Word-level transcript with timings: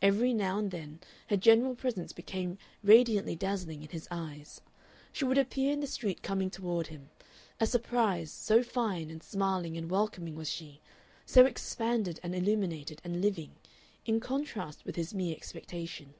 Every 0.00 0.32
now 0.32 0.58
and 0.58 0.70
then 0.70 1.00
her 1.26 1.36
general 1.36 1.74
presence 1.74 2.14
became 2.14 2.56
radiantly 2.82 3.36
dazzling 3.36 3.82
in 3.82 3.90
his 3.90 4.08
eyes; 4.10 4.62
she 5.12 5.26
would 5.26 5.36
appear 5.36 5.70
in 5.70 5.80
the 5.80 5.86
street 5.86 6.22
coming 6.22 6.48
toward 6.48 6.86
him, 6.86 7.10
a 7.60 7.66
surprise, 7.66 8.30
so 8.32 8.62
fine 8.62 9.10
and 9.10 9.22
smiling 9.22 9.76
and 9.76 9.90
welcoming 9.90 10.34
was 10.34 10.48
she, 10.48 10.80
so 11.26 11.44
expanded 11.44 12.18
and 12.22 12.34
illuminated 12.34 13.02
and 13.04 13.20
living, 13.20 13.50
in 14.06 14.18
contrast 14.18 14.86
with 14.86 14.96
his 14.96 15.12
mere 15.12 15.36
expectation. 15.36 16.14